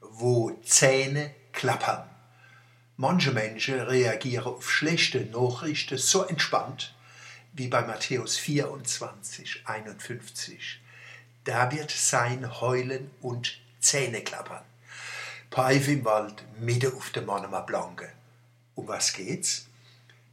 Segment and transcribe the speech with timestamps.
[0.00, 2.08] wo Zähne klappern.
[2.96, 6.94] Manche Menschen reagieren auf schlechte Nachrichten so entspannt
[7.52, 10.80] wie bei Matthäus 24, 51.
[11.44, 14.64] Da wird sein Heulen und Zähne klappern.
[15.50, 18.12] Pfeife im Wald, mitten auf der Monomer Blanke.
[18.74, 19.66] Um was geht's?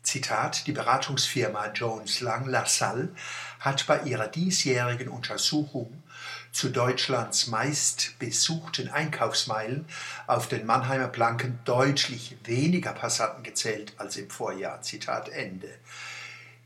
[0.03, 3.09] Zitat, die Beratungsfirma Jones Lang LaSalle
[3.59, 6.03] hat bei ihrer diesjährigen Untersuchung
[6.55, 9.85] zu Deutschlands meistbesuchten Einkaufsmeilen
[10.25, 14.81] auf den Mannheimer Planken deutlich weniger Passanten gezählt als im Vorjahr.
[14.81, 15.67] Zitat Ende.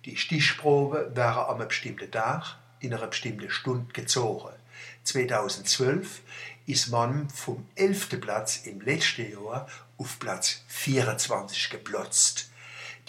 [0.05, 4.53] Die Stichprobe wäre am bestimmten Tag in einer bestimmten Stunde gezogen.
[5.05, 6.21] 2012
[6.67, 8.21] ist man vom 11.
[8.21, 9.67] Platz im letzten Jahr
[9.97, 12.48] auf Platz 24 geplotzt.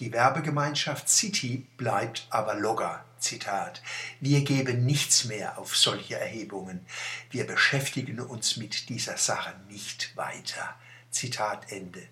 [0.00, 3.04] Die Werbegemeinschaft City bleibt aber locker.
[3.18, 3.82] Zitat.
[4.18, 6.86] Wir geben nichts mehr auf solche Erhebungen.
[7.30, 10.74] Wir beschäftigen uns mit dieser Sache nicht weiter.
[11.10, 12.02] Zitat Ende.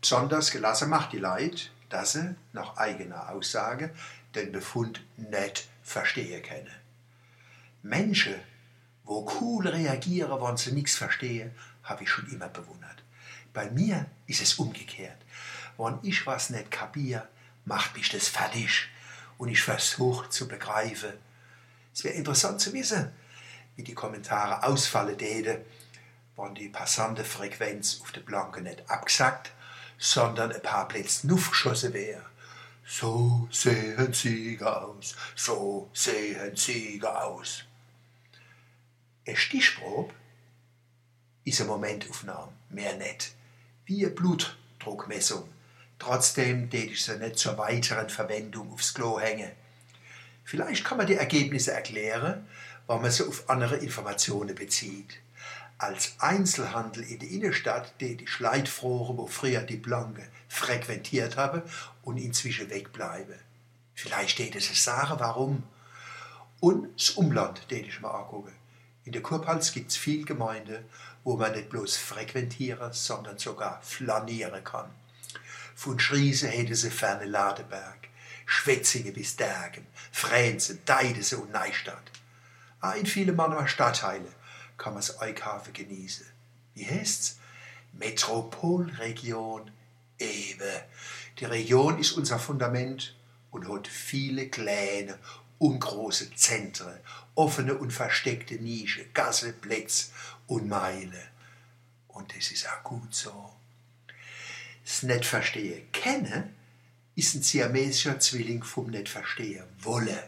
[0.00, 3.92] Besonders gelassen macht die Leid, dass sie, nach eigener Aussage,
[4.36, 6.70] den Befund nicht verstehen können.
[7.82, 8.36] Menschen,
[9.02, 11.50] wo cool reagieren, wenn sie nichts verstehen,
[11.82, 13.02] habe ich schon immer bewundert.
[13.52, 15.18] Bei mir ist es umgekehrt.
[15.82, 17.26] Wenn ich was nicht kapiere,
[17.64, 18.88] macht mich das fertig
[19.38, 21.14] und ich versuche zu begreifen.
[21.94, 23.10] Es wäre interessant zu wissen,
[23.76, 25.64] wie die Kommentare ausfallen täten,
[26.36, 29.52] wenn die passante Frequenz auf der Blanke nicht abgesagt,
[29.96, 32.26] sondern ein paar Plätze geschossen wäre.
[32.84, 37.64] So sehen Sieger aus, so sehen Sieger aus.
[39.26, 40.12] Eine Stichprobe
[41.44, 43.32] ist eine Momentaufnahme, mehr nicht.
[43.86, 45.48] Wie eine Blutdruckmessung.
[46.00, 49.52] Trotzdem täte ich sie nicht zur weiteren Verwendung aufs Klo hängen.
[50.44, 52.48] Vielleicht kann man die Ergebnisse erklären,
[52.86, 55.20] weil man sie auf andere Informationen bezieht.
[55.76, 61.62] Als Einzelhandel in der Innenstadt, täte ich Leitfrohre, wo früher die Blanke frequentiert habe
[62.02, 63.38] und inzwischen wegbleibe.
[63.94, 65.64] Vielleicht täte es sagen, warum.
[66.60, 68.52] Und das Umland täte ich mal angucken.
[69.04, 70.82] In der Kurpals gibt es viel Gemeinde,
[71.24, 74.90] wo man nicht bloß frequentieren, sondern sogar flanieren kann.
[75.80, 78.08] Von Schriese hätte sie ferne Ladeberg,
[78.44, 82.02] Schwetzingen bis Dergen, Fränzen, Deidese und Neustadt.
[82.82, 84.28] Auch in vielen Mannheimer Stadtteile
[84.76, 86.26] kann man das Einkaufen genießen.
[86.74, 87.38] Wie heißt's?
[87.94, 89.70] Metropolregion
[90.18, 90.84] Ewe.
[91.38, 93.16] Die Region ist unser Fundament
[93.50, 95.18] und hat viele kleine
[95.56, 97.00] und große Zentren,
[97.34, 100.10] offene und versteckte Nische, Gasse, Plätze
[100.46, 101.22] und Meile.
[102.08, 103.59] Und das ist auch gut so.
[104.90, 106.52] Das nicht verstehe kennen
[107.14, 110.20] ist ein siamesischer Zwilling vom nicht verstehe wolle.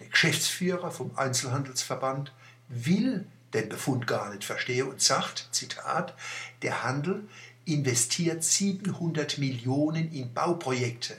[0.00, 2.32] Der Geschäftsführer vom Einzelhandelsverband
[2.68, 3.24] will
[3.54, 6.16] den Befund gar nicht verstehen und sagt, Zitat,
[6.62, 7.28] der Handel
[7.64, 11.16] investiert 700 Millionen in Bauprojekte.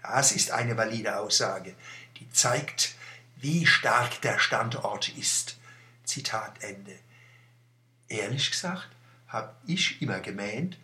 [0.00, 1.74] Das ist eine valide Aussage,
[2.18, 2.94] die zeigt,
[3.38, 5.58] wie stark der Standort ist.
[6.04, 6.96] Zitat Ende.
[8.06, 8.88] Ehrlich gesagt
[9.26, 10.78] habe ich immer gemeint,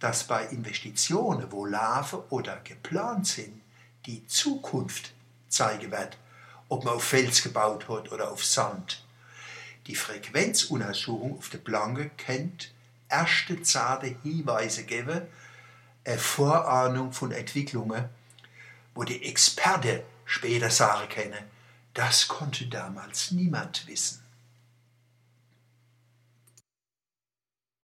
[0.00, 3.60] dass bei Investitionen, wo laufen oder geplant sind,
[4.06, 5.12] die Zukunft
[5.48, 6.16] zeigen wird,
[6.68, 9.04] ob man auf Fels gebaut hat oder auf Sand.
[9.86, 12.72] Die Frequenzuntersuchung auf der Planke kennt
[13.08, 15.22] erste zarte Hinweise geben,
[16.04, 18.08] eine Vorahnung von Entwicklungen,
[18.94, 21.44] wo die Experten später sagen können,
[21.92, 24.22] das konnte damals niemand wissen.